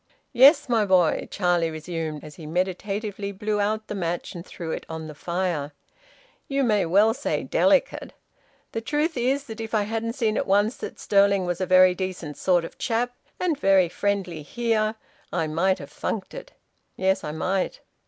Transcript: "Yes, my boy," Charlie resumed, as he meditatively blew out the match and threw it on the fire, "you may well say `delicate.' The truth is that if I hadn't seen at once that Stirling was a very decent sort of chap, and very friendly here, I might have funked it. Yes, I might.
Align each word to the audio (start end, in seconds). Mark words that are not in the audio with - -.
"Yes, 0.33 0.67
my 0.67 0.83
boy," 0.83 1.27
Charlie 1.29 1.69
resumed, 1.69 2.23
as 2.23 2.33
he 2.33 2.47
meditatively 2.47 3.31
blew 3.31 3.59
out 3.61 3.85
the 3.85 3.93
match 3.93 4.33
and 4.33 4.43
threw 4.43 4.71
it 4.71 4.83
on 4.89 5.05
the 5.05 5.13
fire, 5.13 5.73
"you 6.47 6.63
may 6.63 6.87
well 6.87 7.13
say 7.13 7.47
`delicate.' 7.47 8.09
The 8.71 8.81
truth 8.81 9.15
is 9.15 9.43
that 9.43 9.61
if 9.61 9.75
I 9.75 9.83
hadn't 9.83 10.13
seen 10.13 10.37
at 10.37 10.47
once 10.47 10.75
that 10.77 10.99
Stirling 10.99 11.45
was 11.45 11.61
a 11.61 11.67
very 11.67 11.93
decent 11.93 12.35
sort 12.37 12.65
of 12.65 12.79
chap, 12.79 13.13
and 13.39 13.55
very 13.59 13.89
friendly 13.89 14.41
here, 14.41 14.95
I 15.31 15.45
might 15.45 15.77
have 15.77 15.91
funked 15.91 16.33
it. 16.33 16.53
Yes, 16.97 17.23
I 17.23 17.31
might. 17.31 17.81